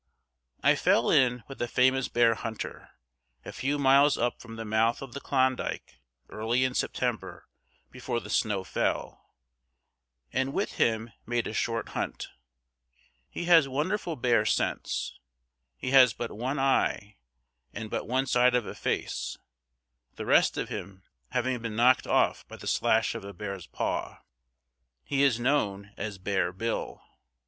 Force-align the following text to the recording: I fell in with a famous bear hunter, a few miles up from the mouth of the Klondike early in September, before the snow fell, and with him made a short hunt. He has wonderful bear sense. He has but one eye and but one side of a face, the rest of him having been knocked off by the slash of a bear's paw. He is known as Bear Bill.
I 0.63 0.73
fell 0.73 1.11
in 1.11 1.43
with 1.47 1.61
a 1.61 1.67
famous 1.67 2.07
bear 2.07 2.33
hunter, 2.33 2.89
a 3.45 3.51
few 3.51 3.77
miles 3.77 4.17
up 4.17 4.41
from 4.41 4.55
the 4.55 4.65
mouth 4.65 5.03
of 5.03 5.13
the 5.13 5.19
Klondike 5.19 5.99
early 6.27 6.63
in 6.63 6.73
September, 6.73 7.45
before 7.91 8.19
the 8.19 8.31
snow 8.31 8.63
fell, 8.63 9.23
and 10.33 10.53
with 10.53 10.77
him 10.79 11.11
made 11.27 11.45
a 11.45 11.53
short 11.53 11.89
hunt. 11.89 12.29
He 13.29 13.45
has 13.45 13.67
wonderful 13.69 14.15
bear 14.15 14.43
sense. 14.43 15.19
He 15.77 15.91
has 15.91 16.13
but 16.13 16.31
one 16.31 16.57
eye 16.57 17.17
and 17.71 17.91
but 17.91 18.07
one 18.07 18.25
side 18.25 18.55
of 18.55 18.65
a 18.65 18.73
face, 18.73 19.37
the 20.15 20.25
rest 20.25 20.57
of 20.57 20.69
him 20.69 21.03
having 21.29 21.59
been 21.61 21.75
knocked 21.75 22.07
off 22.07 22.43
by 22.47 22.55
the 22.57 22.65
slash 22.65 23.13
of 23.13 23.23
a 23.23 23.33
bear's 23.33 23.67
paw. 23.67 24.23
He 25.03 25.21
is 25.21 25.39
known 25.39 25.91
as 25.95 26.17
Bear 26.17 26.51
Bill. 26.51 27.03